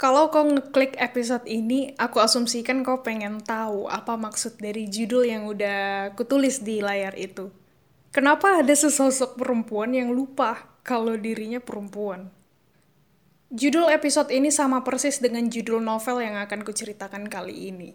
[0.00, 5.44] Kalau kau ngeklik episode ini, aku asumsikan kau pengen tahu apa maksud dari judul yang
[5.44, 7.52] udah kutulis di layar itu.
[8.08, 12.32] Kenapa ada sesosok perempuan yang lupa kalau dirinya perempuan?
[13.52, 17.92] Judul episode ini sama persis dengan judul novel yang akan kuceritakan kali ini.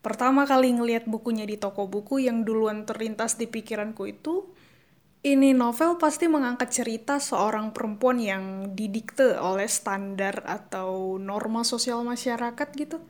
[0.00, 4.48] Pertama kali ngeliat bukunya di toko buku yang duluan terlintas di pikiranku itu,
[5.24, 12.68] ini novel pasti mengangkat cerita seorang perempuan yang didikte oleh standar atau norma sosial masyarakat
[12.76, 13.00] gitu.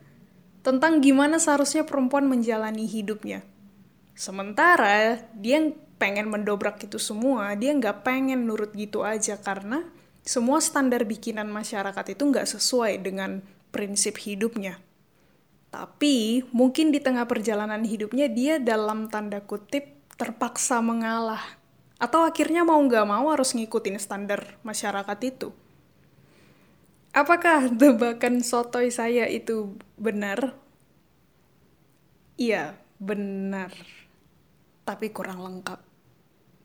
[0.63, 3.43] Tentang gimana seharusnya perempuan menjalani hidupnya.
[4.15, 5.59] Sementara dia
[5.99, 9.83] pengen mendobrak itu semua, dia nggak pengen nurut gitu aja karena
[10.23, 13.43] semua standar bikinan masyarakat itu nggak sesuai dengan
[13.75, 14.79] prinsip hidupnya.
[15.67, 21.64] Tapi mungkin di tengah perjalanan hidupnya dia dalam tanda kutip terpaksa mengalah
[21.95, 25.49] atau akhirnya mau nggak mau harus ngikutin standar masyarakat itu.
[27.15, 30.51] Apakah tebakan sotoy saya itu benar?
[32.35, 33.71] Iya, benar.
[34.83, 35.79] Tapi kurang lengkap.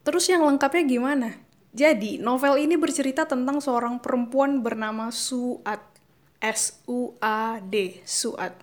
[0.03, 1.31] Terus yang lengkapnya gimana?
[1.71, 5.79] Jadi, novel ini bercerita tentang seorang perempuan bernama Suat.
[6.43, 8.59] S-U-A-D, Suat.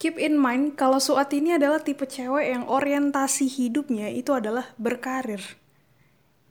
[0.00, 5.44] Keep in mind kalau Suat ini adalah tipe cewek yang orientasi hidupnya itu adalah berkarir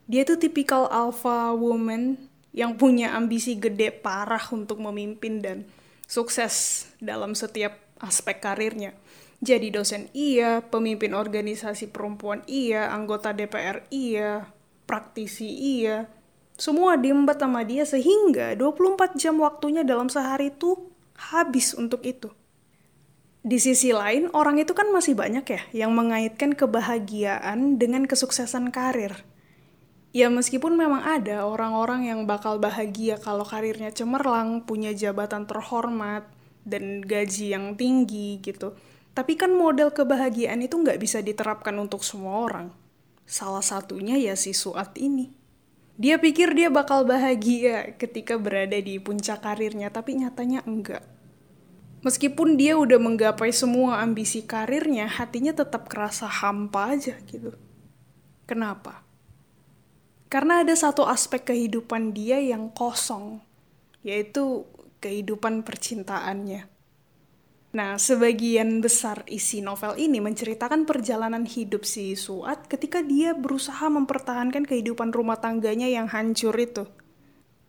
[0.08, 2.16] dia tuh tipikal alpha woman
[2.56, 5.68] yang punya ambisi gede parah untuk memimpin dan
[6.08, 8.96] sukses dalam setiap aspek karirnya.
[9.38, 14.50] Jadi dosen iya, pemimpin organisasi perempuan iya, anggota DPR iya,
[14.90, 16.10] praktisi iya.
[16.58, 22.34] Semua diembat sama dia sehingga 24 jam waktunya dalam sehari itu habis untuk itu.
[23.46, 29.22] Di sisi lain, orang itu kan masih banyak ya yang mengaitkan kebahagiaan dengan kesuksesan karir
[30.18, 36.26] ya meskipun memang ada orang-orang yang bakal bahagia kalau karirnya cemerlang, punya jabatan terhormat,
[36.66, 38.74] dan gaji yang tinggi gitu.
[39.14, 42.74] Tapi kan model kebahagiaan itu nggak bisa diterapkan untuk semua orang.
[43.30, 45.30] Salah satunya ya si Suat ini.
[45.98, 51.02] Dia pikir dia bakal bahagia ketika berada di puncak karirnya, tapi nyatanya enggak.
[52.06, 57.58] Meskipun dia udah menggapai semua ambisi karirnya, hatinya tetap kerasa hampa aja gitu.
[58.46, 59.07] Kenapa?
[60.28, 63.40] Karena ada satu aspek kehidupan dia yang kosong,
[64.04, 64.68] yaitu
[65.00, 66.68] kehidupan percintaannya.
[67.78, 74.64] Nah, sebagian besar isi novel ini menceritakan perjalanan hidup si Suat ketika dia berusaha mempertahankan
[74.64, 76.88] kehidupan rumah tangganya yang hancur itu.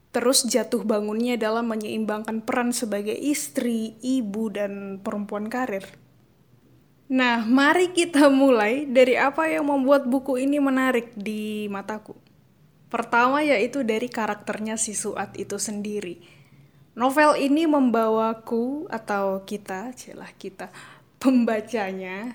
[0.08, 5.84] Terus jatuh bangunnya dalam menyeimbangkan peran sebagai istri, ibu, dan perempuan karir.
[7.12, 12.27] Nah, mari kita mulai dari apa yang membuat buku ini menarik di mataku.
[12.88, 16.24] Pertama yaitu dari karakternya si Suat itu sendiri.
[16.96, 20.72] Novel ini membawaku atau kita, celah kita,
[21.20, 22.32] pembacanya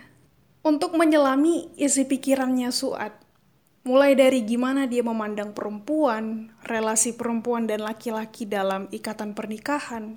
[0.63, 3.18] untuk menyelami isi pikirannya Suat.
[3.84, 10.16] Mulai dari gimana dia memandang perempuan, relasi perempuan dan laki-laki dalam ikatan pernikahan,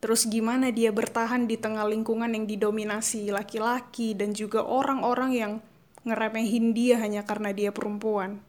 [0.00, 5.52] terus gimana dia bertahan di tengah lingkungan yang didominasi laki-laki dan juga orang-orang yang
[6.08, 8.40] ngeremehin dia hanya karena dia perempuan.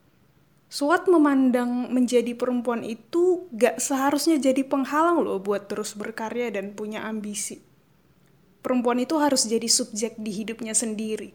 [0.68, 7.08] Suat memandang menjadi perempuan itu gak seharusnya jadi penghalang loh buat terus berkarya dan punya
[7.08, 7.64] ambisi.
[8.60, 11.32] Perempuan itu harus jadi subjek di hidupnya sendiri.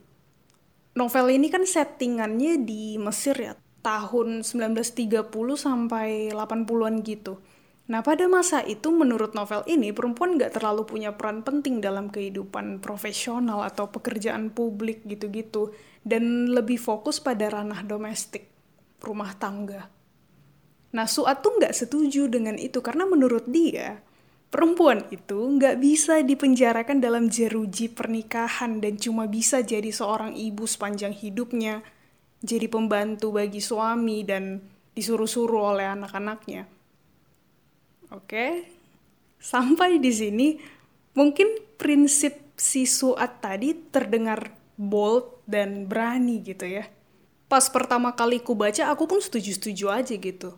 [0.92, 5.24] Novel ini kan settingannya di Mesir ya, tahun 1930
[5.56, 7.40] sampai 80-an gitu.
[7.88, 12.84] Nah pada masa itu menurut novel ini perempuan gak terlalu punya peran penting dalam kehidupan
[12.84, 15.72] profesional atau pekerjaan publik gitu-gitu.
[16.04, 18.51] Dan lebih fokus pada ranah domestik
[19.02, 19.90] rumah tangga.
[20.92, 23.98] Nah, Suat tuh nggak setuju dengan itu karena menurut dia,
[24.52, 31.16] perempuan itu nggak bisa dipenjarakan dalam jeruji pernikahan dan cuma bisa jadi seorang ibu sepanjang
[31.16, 31.80] hidupnya,
[32.44, 34.60] jadi pembantu bagi suami dan
[34.92, 36.68] disuruh-suruh oleh anak-anaknya.
[38.12, 38.68] Oke,
[39.40, 40.48] sampai di sini
[41.16, 46.84] mungkin prinsip si Suat tadi terdengar bold dan berani gitu ya
[47.52, 50.56] pas pertama kali ku baca aku pun setuju-setuju aja gitu.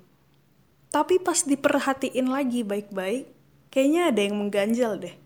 [0.94, 3.26] Tapi pas diperhatiin lagi baik-baik,
[3.74, 5.18] kayaknya ada yang mengganjal deh.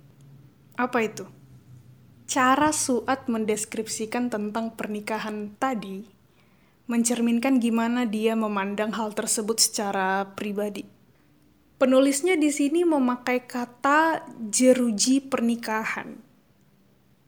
[0.80, 1.28] Apa itu?
[2.24, 6.08] Cara Suat mendeskripsikan tentang pernikahan tadi
[6.88, 10.88] mencerminkan gimana dia memandang hal tersebut secara pribadi.
[11.76, 16.27] Penulisnya di sini memakai kata jeruji pernikahan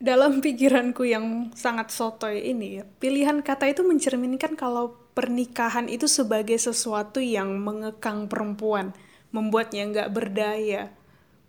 [0.01, 7.21] dalam pikiranku yang sangat sotoy ini pilihan kata itu mencerminkan kalau pernikahan itu sebagai sesuatu
[7.21, 8.97] yang mengekang perempuan,
[9.31, 10.89] membuatnya nggak berdaya,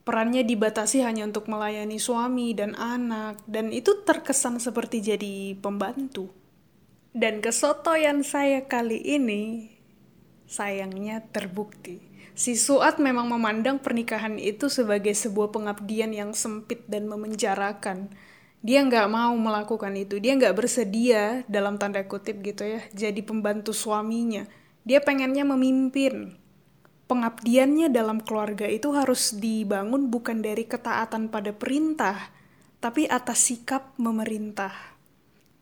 [0.01, 6.33] Perannya dibatasi hanya untuk melayani suami dan anak, dan itu terkesan seperti jadi pembantu.
[7.13, 9.69] Dan kesotoyan saya kali ini,
[10.49, 12.01] sayangnya terbukti.
[12.33, 18.09] Si Suat memang memandang pernikahan itu sebagai sebuah pengabdian yang sempit dan memenjarakan.
[18.61, 23.73] Dia nggak mau melakukan itu, dia nggak bersedia dalam tanda kutip gitu ya, jadi pembantu
[23.73, 24.45] suaminya.
[24.85, 26.37] Dia pengennya memimpin,
[27.09, 32.31] pengabdiannya dalam keluarga itu harus dibangun bukan dari ketaatan pada perintah,
[32.77, 34.71] tapi atas sikap memerintah.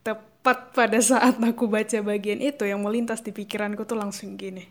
[0.05, 4.69] Tepat pada saat aku baca bagian itu yang melintas di pikiranku tuh langsung gini.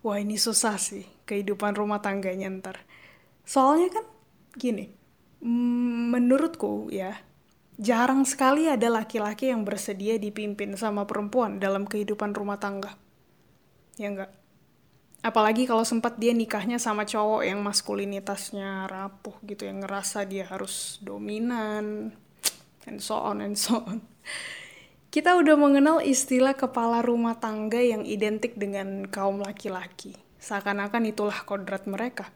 [0.00, 2.86] Wah ini susah sih kehidupan rumah tangganya ntar.
[3.42, 4.04] Soalnya kan
[4.54, 4.88] gini,
[5.44, 7.18] mm, menurutku ya,
[7.78, 12.98] jarang sekali ada laki-laki yang bersedia dipimpin sama perempuan dalam kehidupan rumah tangga.
[13.96, 14.30] Ya enggak?
[15.18, 21.02] apalagi kalau sempat dia nikahnya sama cowok yang maskulinitasnya rapuh gitu yang ngerasa dia harus
[21.02, 22.14] dominan
[22.86, 23.98] and so on and so on
[25.10, 31.90] kita udah mengenal istilah kepala rumah tangga yang identik dengan kaum laki-laki seakan-akan itulah kodrat
[31.90, 32.30] mereka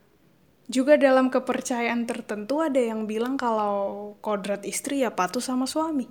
[0.67, 6.07] juga dalam kepercayaan tertentu ada yang bilang kalau kodrat istri ya patuh sama suami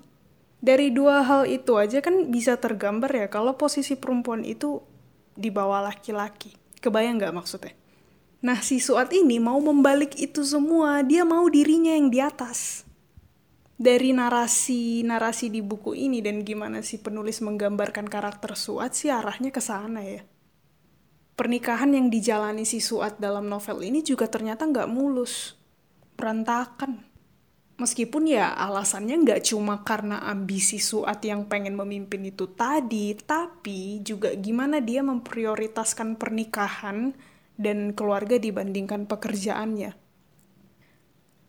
[0.59, 4.83] dari dua hal itu aja kan bisa tergambar ya kalau posisi perempuan itu
[5.35, 7.77] di bawah laki-laki Kebayang nggak maksudnya?
[8.41, 12.89] Nah, si Suat ini mau membalik itu semua, dia mau dirinya yang di atas.
[13.77, 19.61] Dari narasi-narasi di buku ini dan gimana si penulis menggambarkan karakter Suat sih arahnya ke
[19.61, 20.25] sana ya.
[21.41, 25.57] Pernikahan yang dijalani si Suat dalam novel ini juga ternyata nggak mulus.
[26.13, 27.01] Berantakan.
[27.81, 34.37] Meskipun ya alasannya nggak cuma karena ambisi Suat yang pengen memimpin itu tadi, tapi juga
[34.37, 37.17] gimana dia memprioritaskan pernikahan
[37.57, 39.97] dan keluarga dibandingkan pekerjaannya.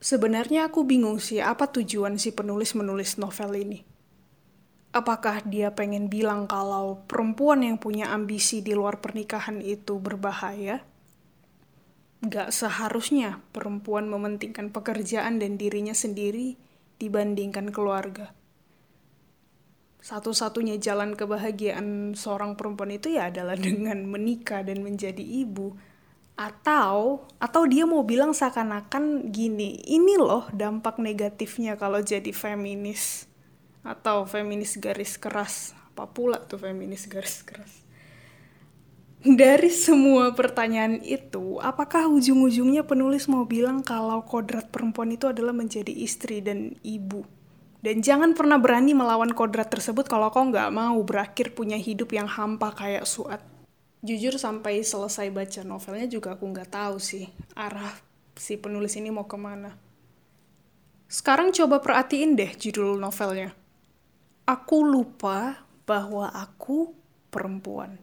[0.00, 3.92] Sebenarnya aku bingung sih apa tujuan si penulis menulis novel ini.
[4.93, 10.85] Apakah dia pengen bilang kalau perempuan yang punya ambisi di luar pernikahan itu berbahaya?
[12.21, 16.61] Gak seharusnya perempuan mementingkan pekerjaan dan dirinya sendiri
[17.00, 18.37] dibandingkan keluarga.
[20.05, 25.73] Satu-satunya jalan kebahagiaan seorang perempuan itu ya adalah dengan menikah dan menjadi ibu.
[26.37, 33.31] Atau atau dia mau bilang seakan-akan gini, ini loh dampak negatifnya kalau jadi feminis
[33.82, 35.75] atau feminis garis keras.
[35.93, 37.82] Apa pula tuh feminis garis keras?
[39.23, 45.94] Dari semua pertanyaan itu, apakah ujung-ujungnya penulis mau bilang kalau kodrat perempuan itu adalah menjadi
[45.94, 47.23] istri dan ibu?
[47.82, 52.26] Dan jangan pernah berani melawan kodrat tersebut kalau kau nggak mau berakhir punya hidup yang
[52.26, 53.43] hampa kayak Suat.
[54.02, 57.94] Jujur sampai selesai baca novelnya juga aku nggak tahu sih arah
[58.34, 59.79] si penulis ini mau ke mana.
[61.06, 63.55] Sekarang coba perhatiin deh judul novelnya.
[64.43, 66.91] Aku lupa bahwa aku
[67.31, 68.03] perempuan.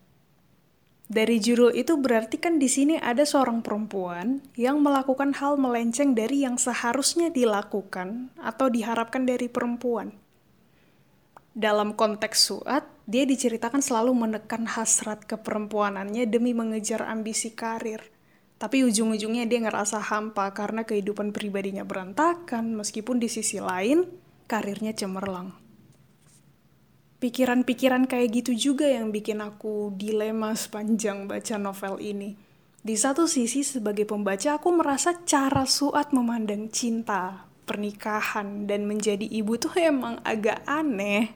[1.11, 6.47] Dari judul itu berarti kan di sini ada seorang perempuan yang melakukan hal melenceng dari
[6.47, 10.15] yang seharusnya dilakukan atau diharapkan dari perempuan.
[11.51, 17.99] Dalam konteks Suat, dia diceritakan selalu menekan hasrat keperempuanannya demi mengejar ambisi karir.
[18.55, 24.07] Tapi ujung-ujungnya dia ngerasa hampa karena kehidupan pribadinya berantakan, meskipun di sisi lain
[24.47, 25.67] karirnya cemerlang
[27.19, 32.39] pikiran-pikiran kayak gitu juga yang bikin aku dilema sepanjang baca novel ini.
[32.79, 39.59] Di satu sisi sebagai pembaca aku merasa cara Suat memandang cinta, pernikahan, dan menjadi ibu
[39.59, 41.35] tuh emang agak aneh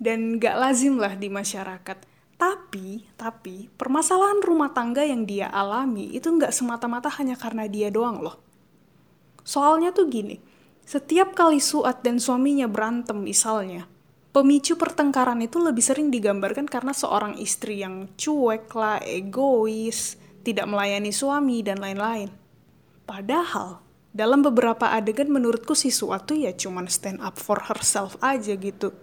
[0.00, 2.08] dan gak lazim lah di masyarakat.
[2.40, 8.24] Tapi, tapi permasalahan rumah tangga yang dia alami itu gak semata-mata hanya karena dia doang
[8.24, 8.40] loh.
[9.44, 10.40] Soalnya tuh gini,
[10.88, 13.90] setiap kali Suat dan suaminya berantem misalnya,
[14.38, 20.14] pemicu pertengkaran itu lebih sering digambarkan karena seorang istri yang cuek lah, egois,
[20.46, 22.30] tidak melayani suami, dan lain-lain.
[23.02, 23.82] Padahal,
[24.14, 28.94] dalam beberapa adegan menurutku si suatu ya cuman stand up for herself aja gitu.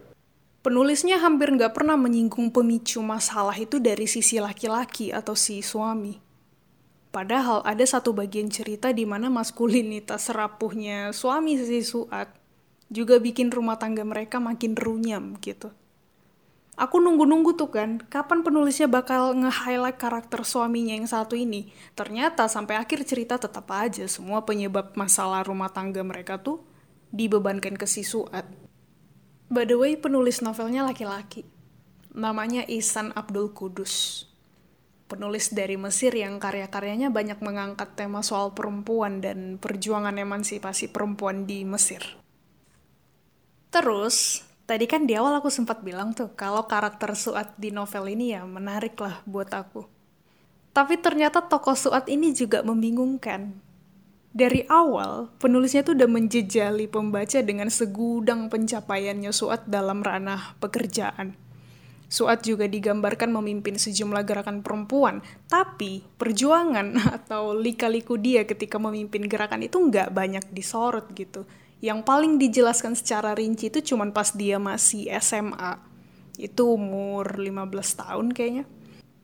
[0.63, 6.15] Penulisnya hampir nggak pernah menyinggung pemicu masalah itu dari sisi laki-laki atau si suami.
[7.11, 12.44] Padahal ada satu bagian cerita di mana maskulinitas rapuhnya suami si Suat
[12.89, 15.73] juga bikin rumah tangga mereka makin runyam gitu.
[16.75, 21.71] Aku nunggu-nunggu tuh kan, kapan penulisnya bakal nge-highlight karakter suaminya yang satu ini.
[21.95, 26.59] Ternyata sampai akhir cerita tetap aja semua penyebab masalah rumah tangga mereka tuh
[27.15, 28.43] dibebankan ke si Suat.
[29.47, 31.47] By the way, penulis novelnya laki-laki.
[32.11, 34.27] Namanya Ihsan Abdul Kudus.
[35.05, 41.61] penulis dari Mesir yang karya-karyanya banyak mengangkat tema soal perempuan dan perjuangan emansipasi perempuan di
[41.61, 42.24] Mesir.
[43.75, 48.31] Terus, tadi kan di awal aku sempat bilang tuh, kalau karakter Suat di novel ini
[48.31, 49.83] ya menarik lah buat aku.
[50.71, 53.51] Tapi ternyata tokoh Suat ini juga membingungkan.
[54.31, 61.35] Dari awal, penulisnya tuh udah menjejali pembaca dengan segudang pencapaiannya Suat dalam ranah pekerjaan
[62.05, 69.65] Suat juga digambarkan memimpin sejumlah gerakan perempuan, tapi perjuangan atau lika-liku dia ketika memimpin gerakan
[69.65, 71.49] itu nggak banyak disorot gitu.
[71.83, 75.79] Yang paling dijelaskan secara rinci itu cuma pas dia masih SMA.
[76.39, 78.65] Itu umur 15 tahun kayaknya.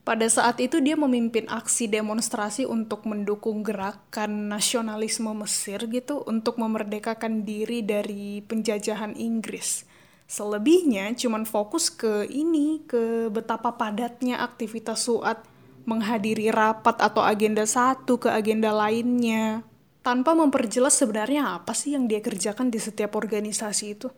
[0.02, 7.46] Pada saat itu dia memimpin aksi demonstrasi untuk mendukung gerakan nasionalisme Mesir gitu untuk memerdekakan
[7.46, 9.86] diri dari penjajahan Inggris.
[10.26, 15.46] Selebihnya cuman fokus ke ini, ke betapa padatnya aktivitas SUAT
[15.86, 19.62] menghadiri rapat atau agenda satu ke agenda lainnya,
[20.02, 24.10] tanpa memperjelas sebenarnya apa sih yang dia kerjakan di setiap organisasi itu.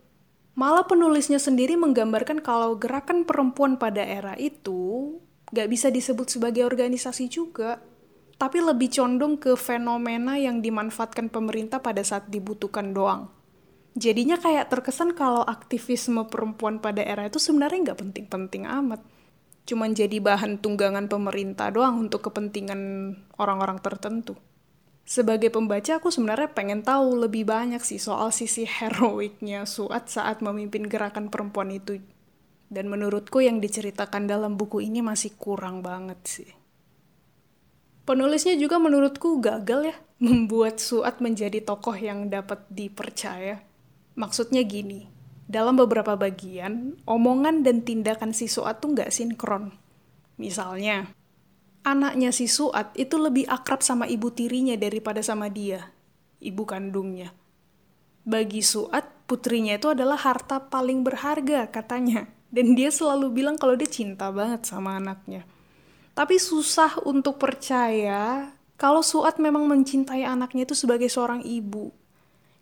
[0.54, 5.18] Malah penulisnya sendiri menggambarkan kalau gerakan perempuan pada era itu
[5.50, 7.82] gak bisa disebut sebagai organisasi juga,
[8.38, 13.30] tapi lebih condong ke fenomena yang dimanfaatkan pemerintah pada saat dibutuhkan doang
[13.94, 19.02] jadinya kayak terkesan kalau aktivisme perempuan pada era itu sebenarnya nggak penting-penting amat.
[19.64, 24.36] Cuman jadi bahan tunggangan pemerintah doang untuk kepentingan orang-orang tertentu.
[25.04, 30.88] Sebagai pembaca, aku sebenarnya pengen tahu lebih banyak sih soal sisi heroiknya Suat saat memimpin
[30.88, 32.00] gerakan perempuan itu.
[32.72, 36.50] Dan menurutku yang diceritakan dalam buku ini masih kurang banget sih.
[38.04, 39.96] Penulisnya juga menurutku gagal ya
[40.26, 43.74] membuat Suat menjadi tokoh yang dapat dipercaya
[44.14, 45.10] Maksudnya gini,
[45.50, 49.74] dalam beberapa bagian, omongan dan tindakan si Suat tuh nggak sinkron.
[50.38, 51.10] Misalnya,
[51.84, 55.92] anaknya si Suat itu lebih akrab sama ibu tirinya daripada sama dia,
[56.40, 57.36] ibu kandungnya.
[58.24, 62.28] Bagi Suat, putrinya itu adalah harta paling berharga katanya.
[62.54, 65.42] Dan dia selalu bilang kalau dia cinta banget sama anaknya.
[66.14, 71.90] Tapi susah untuk percaya kalau Suat memang mencintai anaknya itu sebagai seorang ibu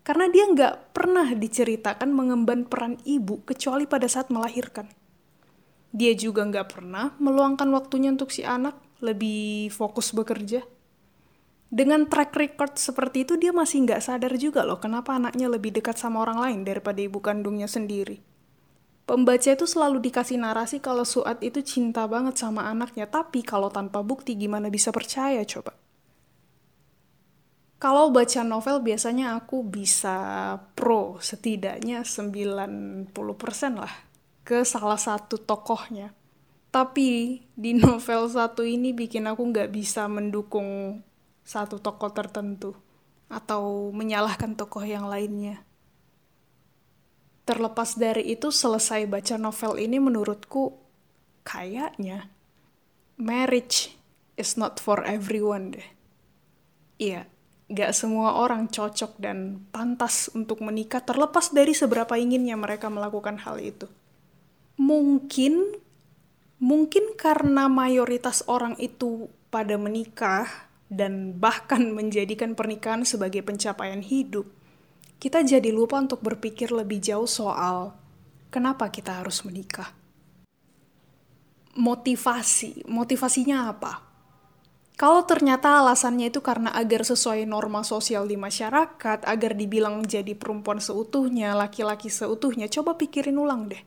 [0.02, 4.90] karena dia nggak pernah diceritakan mengemban peran ibu kecuali pada saat melahirkan.
[5.94, 10.64] Dia juga nggak pernah meluangkan waktunya untuk si anak, lebih fokus bekerja.
[11.72, 15.96] Dengan track record seperti itu, dia masih nggak sadar juga loh kenapa anaknya lebih dekat
[15.96, 18.20] sama orang lain daripada ibu kandungnya sendiri.
[19.08, 24.00] Pembaca itu selalu dikasih narasi kalau Suat itu cinta banget sama anaknya, tapi kalau tanpa
[24.06, 25.76] bukti gimana bisa percaya coba?
[27.82, 33.10] Kalau baca novel biasanya aku bisa pro setidaknya 90%
[33.74, 33.90] lah
[34.46, 36.14] ke salah satu tokohnya.
[36.72, 41.04] Tapi di novel satu ini bikin aku nggak bisa mendukung
[41.44, 42.72] satu tokoh tertentu
[43.28, 45.60] atau menyalahkan tokoh yang lainnya.
[47.44, 50.72] Terlepas dari itu, selesai baca novel ini menurutku
[51.44, 52.32] kayaknya
[53.20, 53.92] marriage
[54.40, 55.88] is not for everyone deh.
[57.02, 57.28] Iya,
[57.68, 63.58] gak semua orang cocok dan pantas untuk menikah terlepas dari seberapa inginnya mereka melakukan hal
[63.60, 63.90] itu.
[64.80, 65.76] Mungkin
[66.62, 74.46] mungkin karena mayoritas orang itu pada menikah dan bahkan menjadikan pernikahan sebagai pencapaian hidup,
[75.18, 77.98] kita jadi lupa untuk berpikir lebih jauh soal
[78.54, 79.90] kenapa kita harus menikah.
[81.72, 84.12] Motivasi, motivasinya apa?
[85.00, 90.78] Kalau ternyata alasannya itu karena agar sesuai norma sosial di masyarakat, agar dibilang jadi perempuan
[90.78, 93.82] seutuhnya, laki-laki seutuhnya, coba pikirin ulang deh.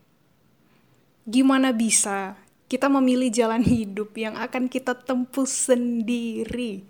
[1.29, 2.35] Gimana bisa
[2.69, 6.85] kita memilih jalan hidup yang akan kita tempuh sendiri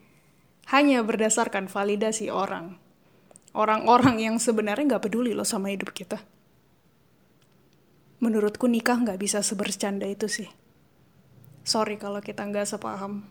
[0.71, 2.79] hanya berdasarkan validasi orang.
[3.55, 6.19] Orang-orang yang sebenarnya nggak peduli loh sama hidup kita.
[8.19, 10.49] Menurutku nikah nggak bisa sebercanda itu sih.
[11.63, 13.27] Sorry kalau kita nggak sepaham.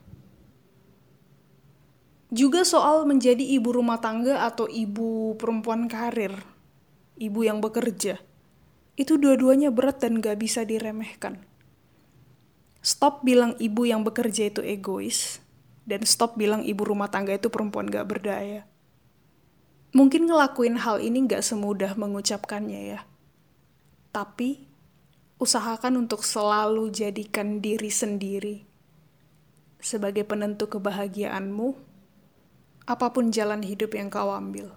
[2.34, 6.34] Juga soal menjadi ibu rumah tangga atau ibu perempuan karir,
[7.22, 8.18] ibu yang bekerja.
[8.98, 11.53] Itu dua-duanya berat dan gak bisa diremehkan.
[12.84, 15.40] Stop bilang ibu yang bekerja itu egois,
[15.88, 18.68] dan stop bilang ibu rumah tangga itu perempuan gak berdaya.
[19.96, 23.08] Mungkin ngelakuin hal ini gak semudah mengucapkannya ya.
[24.12, 24.68] Tapi,
[25.40, 28.68] usahakan untuk selalu jadikan diri sendiri
[29.84, 31.76] sebagai penentu kebahagiaanmu
[32.84, 34.76] apa pun jalan hidup yang kau ambil.